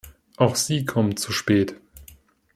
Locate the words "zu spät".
1.15-1.79